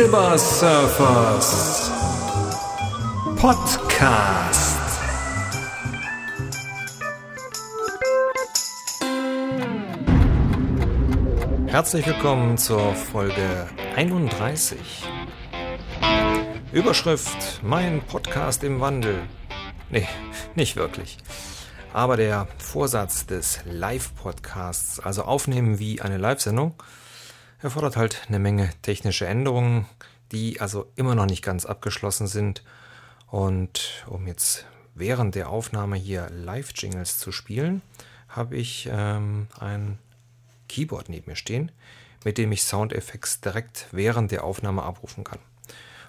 [0.00, 1.90] Silbersurfers
[3.36, 4.80] Podcast.
[11.66, 14.78] Herzlich willkommen zur Folge 31.
[16.72, 19.20] Überschrift Mein Podcast im Wandel.
[19.90, 20.08] Nee,
[20.54, 21.18] nicht wirklich.
[21.92, 26.74] Aber der Vorsatz des Live-Podcasts, also aufnehmen wie eine Live-Sendung,
[27.62, 29.86] erfordert halt eine Menge technische Änderungen,
[30.32, 32.62] die also immer noch nicht ganz abgeschlossen sind.
[33.28, 37.82] Und um jetzt während der Aufnahme hier Live-Jingles zu spielen,
[38.28, 39.98] habe ich ähm, ein
[40.68, 41.72] Keyboard neben mir stehen,
[42.24, 45.38] mit dem ich Soundeffekte direkt während der Aufnahme abrufen kann.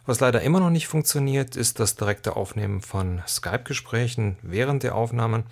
[0.05, 5.43] Was leider immer noch nicht funktioniert, ist das direkte Aufnehmen von Skype-Gesprächen während der Aufnahmen.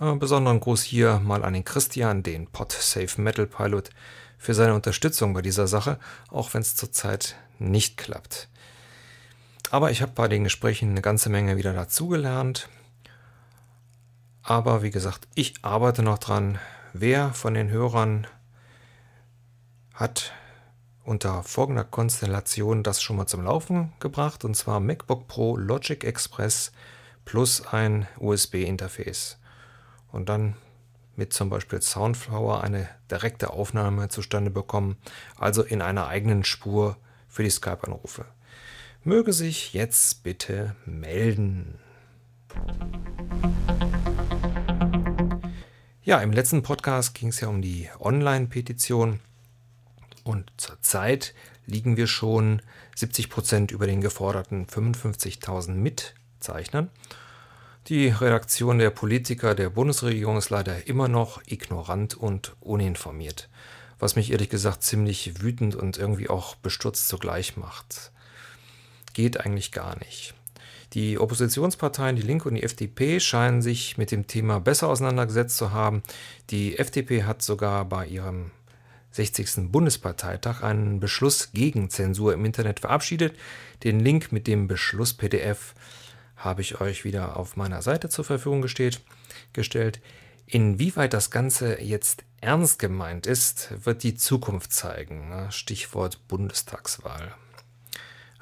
[0.00, 3.90] Äh, besonderen Gruß hier mal an den Christian, den PodSafe Metal Pilot,
[4.38, 5.98] für seine Unterstützung bei dieser Sache,
[6.30, 8.48] auch wenn es zurzeit nicht klappt.
[9.70, 12.70] Aber ich habe bei den Gesprächen eine ganze Menge wieder dazugelernt.
[14.42, 16.58] Aber wie gesagt, ich arbeite noch dran.
[16.94, 18.26] Wer von den Hörern
[19.92, 20.32] hat
[21.04, 26.72] unter folgender Konstellation das schon mal zum Laufen gebracht, und zwar MacBook Pro Logic Express
[27.26, 29.39] plus ein USB-Interface.
[30.12, 30.56] Und dann
[31.16, 34.96] mit zum Beispiel Soundflower eine direkte Aufnahme zustande bekommen,
[35.36, 36.96] also in einer eigenen Spur
[37.28, 38.24] für die Skype-Anrufe.
[39.04, 41.78] Möge sich jetzt bitte melden.
[46.02, 49.20] Ja, im letzten Podcast ging es ja um die Online-Petition
[50.24, 51.34] und zurzeit
[51.66, 52.62] liegen wir schon
[52.96, 56.90] 70 Prozent über den geforderten 55.000 Mitzeichnern.
[57.90, 63.48] Die Redaktion der Politiker der Bundesregierung ist leider immer noch ignorant und uninformiert,
[63.98, 68.12] was mich ehrlich gesagt ziemlich wütend und irgendwie auch bestürzt zugleich macht.
[69.12, 70.34] Geht eigentlich gar nicht.
[70.92, 75.72] Die Oppositionsparteien, die Linke und die FDP, scheinen sich mit dem Thema besser auseinandergesetzt zu
[75.72, 76.04] haben.
[76.50, 78.52] Die FDP hat sogar bei ihrem
[79.10, 79.72] 60.
[79.72, 83.36] Bundesparteitag einen Beschluss gegen Zensur im Internet verabschiedet.
[83.82, 85.74] Den Link mit dem Beschluss PDF
[86.40, 89.00] habe ich euch wieder auf meiner Seite zur Verfügung gestellt.
[89.52, 90.00] gestellt.
[90.46, 95.28] Inwieweit das Ganze jetzt ernst gemeint ist, wird die Zukunft zeigen.
[95.28, 95.52] Ne?
[95.52, 97.34] Stichwort Bundestagswahl.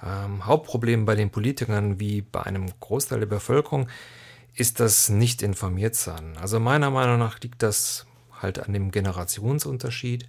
[0.03, 3.89] Ähm, Hauptproblem bei den Politikern wie bei einem Großteil der Bevölkerung
[4.55, 6.37] ist das nicht informiert sein.
[6.41, 8.07] Also meiner Meinung nach liegt das
[8.41, 10.27] halt an dem Generationsunterschied.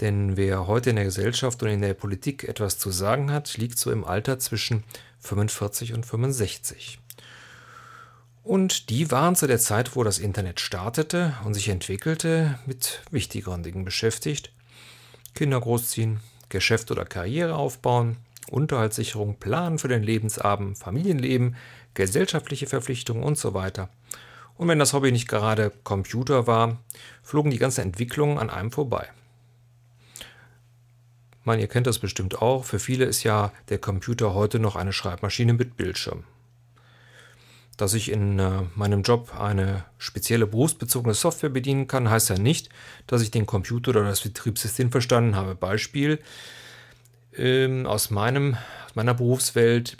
[0.00, 3.78] Denn wer heute in der Gesellschaft und in der Politik etwas zu sagen hat, liegt
[3.78, 4.84] so im Alter zwischen
[5.22, 6.98] 45 und 65.
[8.42, 13.62] Und die waren zu der Zeit, wo das Internet startete und sich entwickelte, mit wichtigeren
[13.62, 14.52] Dingen beschäftigt.
[15.34, 18.16] Kinder großziehen, Geschäft oder Karriere aufbauen,
[18.50, 21.56] Unterhaltssicherung, Planen für den Lebensabend, Familienleben,
[21.94, 23.88] gesellschaftliche Verpflichtungen und so weiter.
[24.56, 26.78] Und wenn das Hobby nicht gerade Computer war,
[27.22, 29.08] flogen die ganzen Entwicklungen an einem vorbei.
[31.44, 32.64] Meine, ihr kennt das bestimmt auch.
[32.64, 36.24] Für viele ist ja der Computer heute noch eine Schreibmaschine mit Bildschirm.
[37.76, 42.68] Dass ich in äh, meinem Job eine spezielle berufsbezogene Software bedienen kann, heißt ja nicht,
[43.06, 45.54] dass ich den Computer oder das Betriebssystem verstanden habe.
[45.56, 46.20] Beispiel
[47.36, 49.96] ähm, aus, meinem, aus meiner Berufswelt.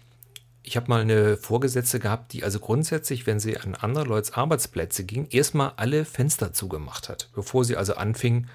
[0.63, 5.03] Ich habe mal eine Vorgesetzte gehabt, die also grundsätzlich, wenn sie an andere Leute's Arbeitsplätze
[5.03, 8.47] ging, erstmal alle Fenster zugemacht hat, bevor sie also anfing,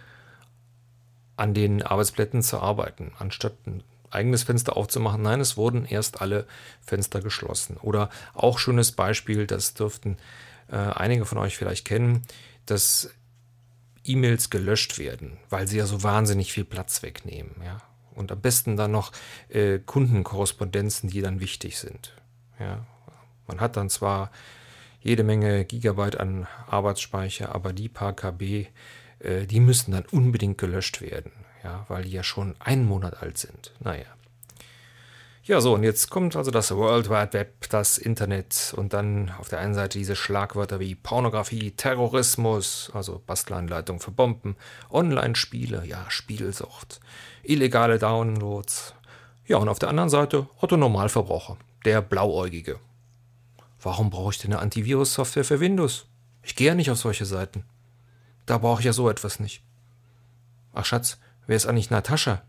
[1.37, 5.21] an den Arbeitsplätzen zu arbeiten, anstatt ein eigenes Fenster aufzumachen.
[5.21, 6.47] Nein, es wurden erst alle
[6.81, 7.77] Fenster geschlossen.
[7.77, 10.17] Oder auch schönes Beispiel, das dürften
[10.69, 12.23] äh, einige von euch vielleicht kennen,
[12.65, 13.09] dass
[14.03, 17.55] E-Mails gelöscht werden, weil sie ja so wahnsinnig viel Platz wegnehmen.
[17.63, 17.77] Ja?
[18.15, 19.11] Und am besten dann noch
[19.49, 22.13] äh, Kundenkorrespondenzen, die dann wichtig sind.
[22.59, 22.85] Ja?
[23.47, 24.31] Man hat dann zwar
[25.01, 28.67] jede Menge Gigabyte an Arbeitsspeicher, aber die paar KB,
[29.19, 31.31] äh, die müssen dann unbedingt gelöscht werden,
[31.63, 33.73] ja, weil die ja schon einen Monat alt sind.
[33.79, 34.05] Naja.
[35.47, 39.47] Ja, so, und jetzt kommt also das World Wide Web, das Internet und dann auf
[39.47, 44.57] der einen Seite diese Schlagwörter wie Pornografie, Terrorismus, also Bastelanleitung für Bomben,
[44.89, 46.99] Online-Spiele, ja, Spielsucht,
[47.43, 48.93] illegale Downloads.
[49.45, 51.55] Ja, und auf der anderen Seite Otto Normalverbraucher,
[51.85, 52.81] der Blauäugige.
[53.81, 56.07] Warum brauche ich denn eine Antivirus-Software für Windows?
[56.43, 57.63] Ich gehe ja nicht auf solche Seiten.
[58.47, 59.61] Da brauche ich ja so etwas nicht.
[60.73, 62.41] Ach Schatz, wer ist eigentlich Natascha,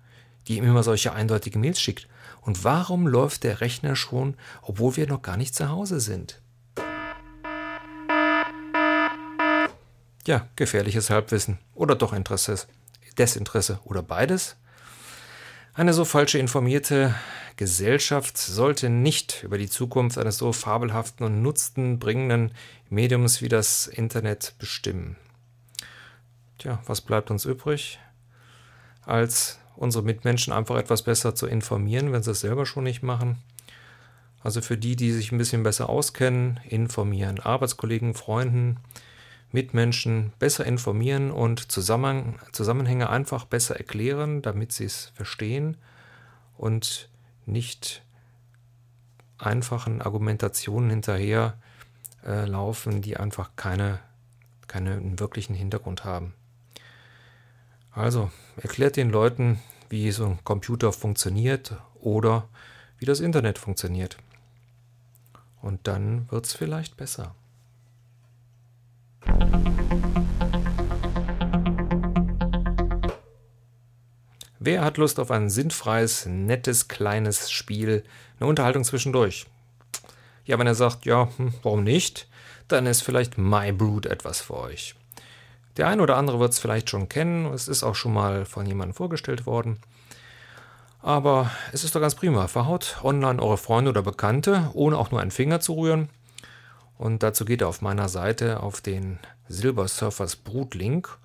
[0.46, 2.08] die ihm immer solche eindeutige Mails schickt?
[2.40, 6.40] Und warum läuft der Rechner schon, obwohl wir noch gar nicht zu Hause sind?
[10.24, 12.58] Ja, gefährliches Halbwissen oder doch Interesse,
[13.18, 14.56] Desinteresse oder beides?
[15.74, 17.14] Eine so falsche informierte
[17.56, 22.52] Gesellschaft sollte nicht über die Zukunft eines so fabelhaften und nutztenbringenden
[22.88, 25.16] Mediums wie das Internet bestimmen.
[26.58, 27.98] Tja, was bleibt uns übrig,
[29.02, 33.38] als unsere Mitmenschen einfach etwas besser zu informieren, wenn sie es selber schon nicht machen?
[34.42, 37.40] Also für die, die sich ein bisschen besser auskennen, informieren.
[37.40, 38.78] Arbeitskollegen, Freunden,
[39.50, 45.76] Mitmenschen besser informieren und Zusammenhänge einfach besser erklären, damit sie es verstehen
[46.56, 47.08] und
[47.46, 48.02] nicht
[49.38, 51.56] einfachen Argumentationen hinterher
[52.24, 52.46] äh,
[53.00, 54.00] die einfach keine,
[54.66, 56.34] keinen wirklichen Hintergrund haben.
[57.90, 62.48] Also erklärt den Leuten, wie so ein Computer funktioniert oder
[62.98, 64.18] wie das Internet funktioniert.
[65.60, 67.34] Und dann wird es vielleicht besser.
[74.60, 78.04] Wer hat Lust auf ein sinnfreies, nettes, kleines Spiel,
[78.38, 79.46] eine Unterhaltung zwischendurch?
[80.44, 82.28] Ja, wenn er sagt, ja, hm, warum nicht,
[82.66, 84.94] dann ist vielleicht My Brood etwas für euch.
[85.78, 88.66] Der ein oder andere wird es vielleicht schon kennen, es ist auch schon mal von
[88.66, 89.78] jemandem vorgestellt worden.
[91.00, 92.48] Aber es ist doch ganz prima.
[92.48, 96.08] Verhaut online eure Freunde oder Bekannte, ohne auch nur einen Finger zu rühren.
[96.98, 101.16] Und dazu geht ihr auf meiner Seite auf den Silber Surfers Brut-Link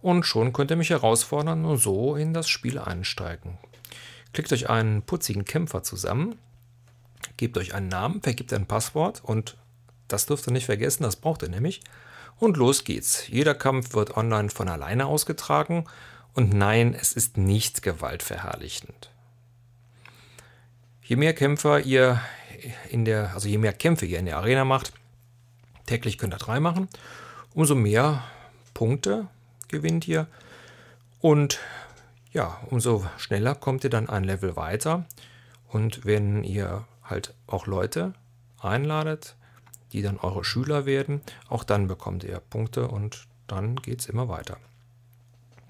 [0.00, 3.58] und schon könnt ihr mich herausfordern und so in das Spiel einsteigen.
[4.32, 6.38] Klickt euch einen putzigen Kämpfer zusammen,
[7.36, 9.56] gebt euch einen Namen, vergibt ein Passwort und
[10.06, 11.80] das dürft ihr nicht vergessen, das braucht ihr nämlich.
[12.38, 13.28] Und los geht's.
[13.28, 15.86] Jeder Kampf wird online von alleine ausgetragen
[16.34, 19.10] und nein, es ist nicht gewaltverherrlichend.
[21.02, 22.20] Je mehr Kämpfer ihr
[22.90, 24.92] in der, also je mehr Kämpfe ihr in der Arena macht,
[25.86, 26.88] täglich könnt ihr drei machen,
[27.54, 28.24] umso mehr
[28.74, 29.28] Punkte
[29.68, 30.26] gewinnt ihr
[31.20, 31.58] und
[32.32, 35.06] ja, umso schneller kommt ihr dann ein Level weiter.
[35.68, 38.12] Und wenn ihr halt auch Leute
[38.60, 39.36] einladet,
[39.96, 44.28] die dann eure Schüler werden, auch dann bekommt ihr Punkte und dann geht es immer
[44.28, 44.58] weiter.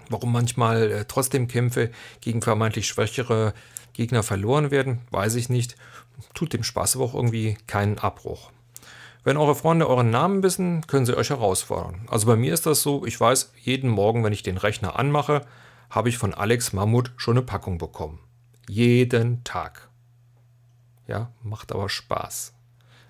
[0.09, 3.53] Warum manchmal äh, trotzdem Kämpfe gegen vermeintlich schwächere
[3.93, 5.77] Gegner verloren werden, weiß ich nicht.
[6.33, 8.51] Tut dem Spaß aber auch irgendwie keinen Abbruch.
[9.23, 12.05] Wenn eure Freunde euren Namen wissen, können sie euch herausfordern.
[12.07, 15.45] Also bei mir ist das so, ich weiß, jeden Morgen, wenn ich den Rechner anmache,
[15.89, 18.19] habe ich von Alex Mammut schon eine Packung bekommen.
[18.67, 19.89] Jeden Tag.
[21.07, 22.56] Ja, macht aber Spaß.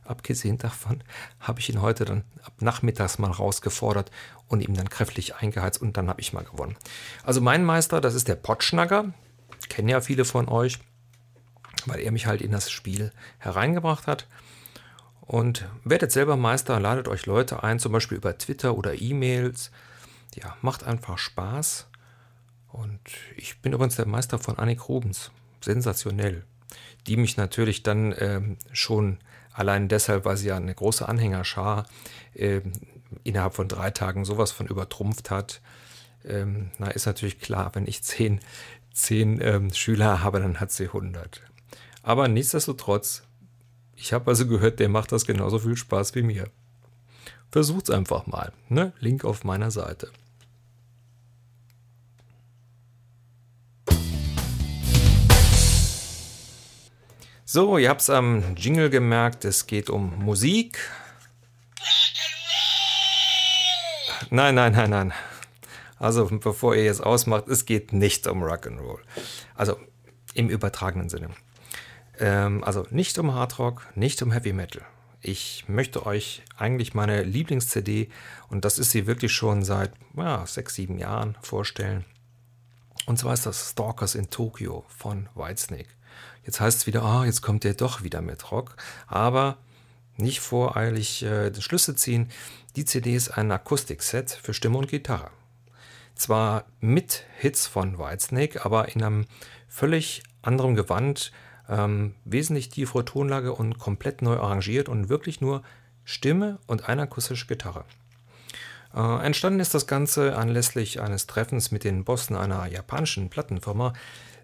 [0.07, 1.03] Abgesehen davon
[1.39, 4.09] habe ich ihn heute dann ab nachmittags mal rausgefordert
[4.47, 6.77] und ihm dann kräftig eingeheizt und dann habe ich mal gewonnen.
[7.23, 9.13] Also mein Meister, das ist der Potschnagger
[9.69, 10.79] kennen ja viele von euch,
[11.85, 14.27] weil er mich halt in das Spiel hereingebracht hat.
[15.21, 19.71] Und werdet selber Meister, ladet euch Leute ein, zum Beispiel über Twitter oder E-Mails.
[20.35, 21.87] Ja, macht einfach Spaß.
[22.69, 23.01] Und
[23.35, 25.31] ich bin übrigens der Meister von Annik Rubens.
[25.61, 26.43] Sensationell.
[27.07, 29.19] Die mich natürlich dann ähm, schon
[29.57, 31.85] allein deshalb, weil sie ja eine große Anhängerschar
[32.33, 32.61] äh,
[33.23, 35.61] innerhalb von drei Tagen sowas von übertrumpft hat.
[36.25, 38.41] Ähm, na, ist natürlich klar, wenn ich zehn
[38.97, 41.41] zehn ähm, Schüler habe, dann hat sie 100.
[42.01, 43.23] Aber nichtsdestotrotz,
[43.95, 46.49] ich habe also gehört, der macht das genauso viel Spaß wie mir.
[47.51, 48.51] Versucht's einfach mal.
[48.69, 48.93] Ne?
[48.99, 50.09] Link auf meiner Seite.
[57.49, 60.79] So, ihr habt es am Jingle gemerkt, es geht um Musik.
[64.29, 65.13] Nein, nein, nein, nein.
[65.97, 68.99] Also bevor ihr jetzt ausmacht, es geht nicht um Rock'n'Roll.
[69.55, 69.79] Also
[70.33, 71.29] im übertragenen Sinne.
[72.19, 74.81] Ähm, also nicht um Hardrock, nicht um Heavy Metal.
[75.21, 78.09] Ich möchte euch eigentlich meine Lieblings-CD,
[78.49, 82.03] und das ist sie wirklich schon seit ja, sechs, sieben Jahren, vorstellen.
[83.05, 85.96] Und zwar ist das Stalkers in Tokyo von Whitesnake.
[86.47, 88.77] Jetzt heißt es wieder, ah, jetzt kommt der doch wieder mit Rock.
[89.05, 89.57] Aber
[90.15, 92.29] nicht voreilig äh, Schlüsse ziehen.
[92.77, 95.29] Die CD ist ein Akustikset für Stimme und Gitarre.
[96.15, 99.25] Zwar mit Hits von Whitesnake, aber in einem
[99.67, 101.33] völlig anderen Gewand,
[101.69, 105.63] ähm, wesentlich tiefere Tonlage und komplett neu arrangiert und wirklich nur
[106.05, 107.83] Stimme und eine akustische Gitarre.
[108.95, 113.91] Äh, entstanden ist das Ganze anlässlich eines Treffens mit den Bossen einer japanischen Plattenfirma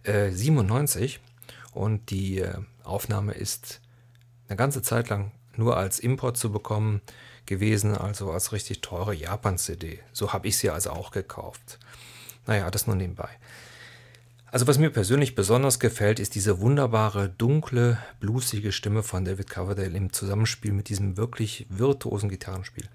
[0.03, 1.21] äh, 97
[1.73, 2.53] und die äh,
[2.83, 3.81] Aufnahme ist
[4.47, 7.01] eine ganze Zeit lang nur als Import zu bekommen
[7.45, 9.99] gewesen, also als richtig teure Japan-CD.
[10.11, 11.79] So habe ich sie also auch gekauft.
[12.47, 13.29] Naja, das nur nebenbei.
[14.53, 19.97] Also was mir persönlich besonders gefällt, ist diese wunderbare, dunkle, bluesige Stimme von David Coverdale
[19.97, 22.87] im Zusammenspiel mit diesem wirklich virtuosen Gitarrenspiel.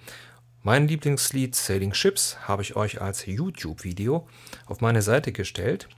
[0.63, 4.29] Mein Lieblingslied Sailing Ships habe ich euch als YouTube-Video
[4.67, 5.89] auf meine Seite gestellt.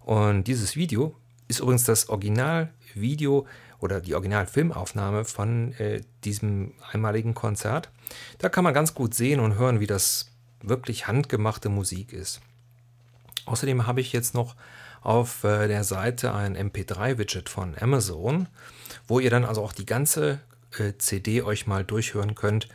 [0.00, 1.16] Und dieses Video
[1.50, 3.46] ist übrigens das Originalvideo
[3.80, 7.90] oder die Originalfilmaufnahme von äh, diesem einmaligen Konzert.
[8.38, 10.30] Da kann man ganz gut sehen und hören, wie das
[10.62, 12.40] wirklich handgemachte Musik ist.
[13.46, 14.54] Außerdem habe ich jetzt noch
[15.02, 18.48] auf äh, der Seite ein MP3-Widget von Amazon,
[19.08, 20.40] wo ihr dann also auch die ganze
[20.78, 22.68] äh, CD euch mal durchhören könnt,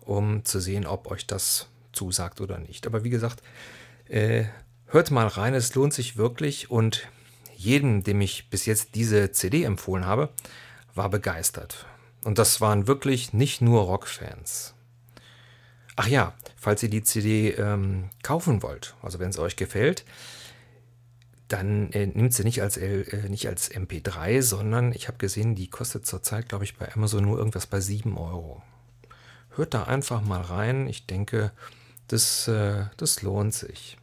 [0.00, 2.86] um zu sehen, ob euch das zusagt oder nicht.
[2.86, 3.42] Aber wie gesagt,
[4.08, 4.44] äh,
[4.86, 7.06] hört mal rein, es lohnt sich wirklich und
[7.58, 10.30] jedem, dem ich bis jetzt diese CD empfohlen habe,
[10.94, 11.86] war begeistert.
[12.24, 14.74] Und das waren wirklich nicht nur Rockfans.
[15.96, 20.04] Ach ja, falls ihr die CD ähm, kaufen wollt, also wenn es euch gefällt,
[21.48, 25.68] dann äh, nimmt sie nicht als, äh, nicht als MP3, sondern ich habe gesehen, die
[25.68, 28.62] kostet zurzeit, glaube ich, bei Amazon nur irgendwas bei 7 Euro.
[29.56, 30.86] Hört da einfach mal rein.
[30.86, 31.50] Ich denke,
[32.06, 33.96] das, äh, das lohnt sich.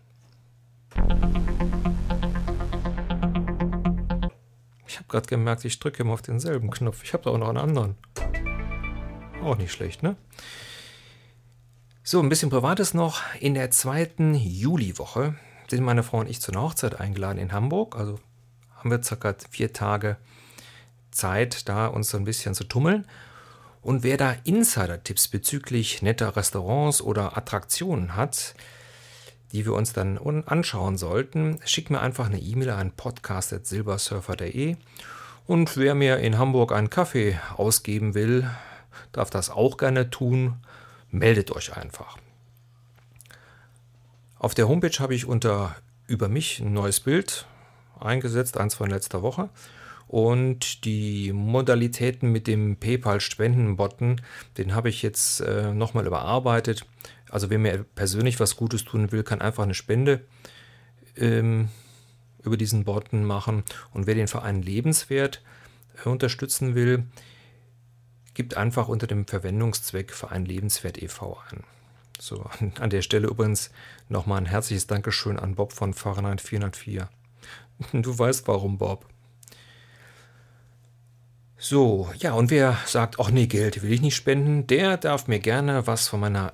[5.16, 7.04] Gerade gemerkt, ich drücke immer auf denselben Knopf.
[7.04, 7.96] Ich habe da auch noch einen anderen.
[9.42, 10.18] Auch nicht schlecht, ne?
[12.04, 13.22] So, ein bisschen Privates noch.
[13.40, 15.36] In der zweiten Juliwoche
[15.70, 17.96] sind meine Frau und ich zu einer Hochzeit eingeladen in Hamburg.
[17.96, 18.20] Also
[18.76, 20.18] haben wir circa vier Tage
[21.12, 23.08] Zeit, da uns so ein bisschen zu tummeln.
[23.82, 28.54] Und wer da Insider-Tipps bezüglich netter Restaurants oder Attraktionen hat,
[29.52, 34.76] die wir uns dann anschauen sollten, schickt mir einfach eine E-Mail an podcast.silbersurfer.de.
[35.48, 38.50] Und wer mir in Hamburg einen Kaffee ausgeben will,
[39.12, 40.56] darf das auch gerne tun.
[41.12, 42.18] Meldet euch einfach.
[44.40, 45.76] Auf der Homepage habe ich unter
[46.08, 47.48] Über mich ein neues Bild
[48.00, 49.50] eingesetzt, eins von letzter Woche.
[50.08, 54.22] Und die Modalitäten mit dem PayPal-Spenden-Button,
[54.58, 56.86] den habe ich jetzt äh, nochmal überarbeitet.
[57.30, 60.26] Also wer mir persönlich was Gutes tun will, kann einfach eine Spende
[61.18, 61.70] ähm,
[62.44, 63.64] über diesen Button machen.
[63.94, 65.42] Und wer den Verein Lebenswert
[66.04, 67.06] äh, unterstützen will,
[68.34, 71.40] gibt einfach unter dem Verwendungszweck Verein Lebenswert e.V.
[71.50, 71.64] ein.
[72.20, 73.72] So, an der Stelle übrigens
[74.10, 77.10] nochmal ein herzliches Dankeschön an Bob von Fahrenheit 404.
[77.92, 79.06] Du weißt warum, Bob.
[81.58, 85.40] So, ja, und wer sagt, ach nee, Geld will ich nicht spenden, der darf mir
[85.40, 86.54] gerne was von meiner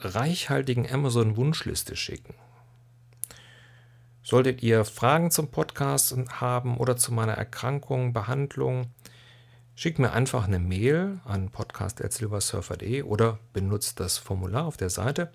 [0.00, 2.34] reichhaltigen Amazon-Wunschliste schicken.
[4.22, 8.90] Solltet ihr Fragen zum Podcast haben oder zu meiner Erkrankung, Behandlung,
[9.80, 15.32] Schickt mir einfach eine Mail an podcast.silversurfer.de oder benutzt das Formular auf der Seite.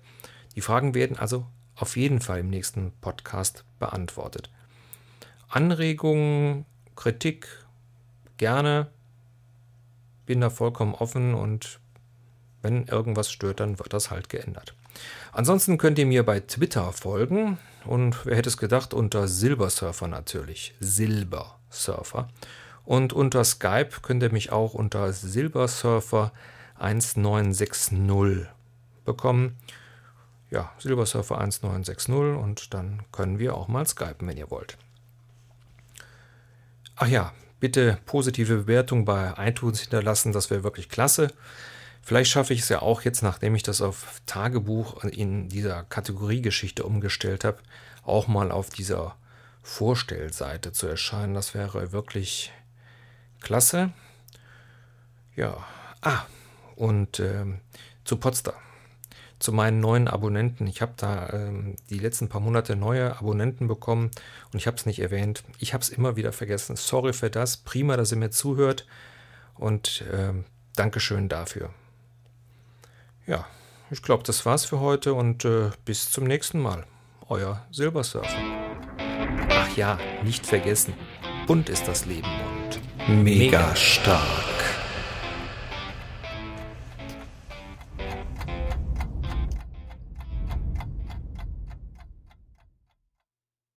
[0.54, 4.52] Die Fragen werden also auf jeden Fall im nächsten Podcast beantwortet.
[5.48, 7.48] Anregungen, Kritik,
[8.36, 8.86] gerne.
[10.26, 11.80] Bin da vollkommen offen und
[12.66, 14.74] wenn irgendwas stört, dann wird das halt geändert.
[15.32, 20.74] Ansonsten könnt ihr mir bei Twitter folgen und wer hätte es gedacht, unter Silbersurfer natürlich.
[20.80, 22.28] Silbersurfer.
[22.84, 26.32] Und unter Skype könnt ihr mich auch unter Silbersurfer
[26.78, 28.48] 1960
[29.04, 29.56] bekommen.
[30.50, 34.76] Ja, Silbersurfer 1960 und dann können wir auch mal skypen, wenn ihr wollt.
[36.96, 41.28] Ach ja, bitte positive Bewertung bei iTunes hinterlassen, das wäre wirklich klasse.
[42.06, 46.84] Vielleicht schaffe ich es ja auch jetzt, nachdem ich das auf Tagebuch in dieser Kategoriegeschichte
[46.84, 47.58] umgestellt habe,
[48.04, 49.16] auch mal auf dieser
[49.64, 51.34] Vorstellseite zu erscheinen.
[51.34, 52.52] Das wäre wirklich
[53.40, 53.90] Klasse.
[55.34, 55.56] Ja.
[56.00, 56.20] Ah,
[56.76, 57.58] und ähm,
[58.04, 58.54] zu Potsdam.
[59.40, 60.68] Zu meinen neuen Abonnenten.
[60.68, 64.12] Ich habe da ähm, die letzten paar Monate neue Abonnenten bekommen
[64.52, 65.42] und ich habe es nicht erwähnt.
[65.58, 66.76] Ich habe es immer wieder vergessen.
[66.76, 67.56] Sorry für das.
[67.56, 68.86] Prima, dass ihr mir zuhört
[69.56, 70.44] und ähm,
[70.76, 71.74] Dankeschön dafür.
[73.26, 73.46] Ja,
[73.90, 76.84] ich glaube, das war's für heute und äh, bis zum nächsten Mal.
[77.28, 78.36] Euer Silbersurfer.
[79.50, 80.94] Ach ja, nicht vergessen.
[81.46, 82.28] Bunt ist das Leben
[83.08, 84.55] mega stark.